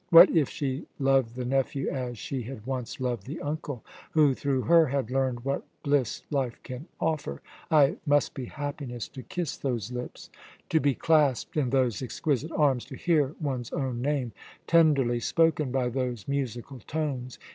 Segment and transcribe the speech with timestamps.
[0.09, 4.61] What if she loved the nephew as she had once loved the uncle who, through
[4.61, 7.39] her, had learned what bliss life can offer?
[7.69, 10.31] Ay, it must be happiness to kiss those lips,
[10.69, 14.31] to be clasped in those exquisite arms, to hear one's own name
[14.65, 17.37] tenderly spoken by those musical tones.